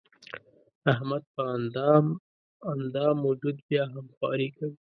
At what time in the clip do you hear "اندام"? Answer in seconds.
1.57-2.05, 2.73-3.15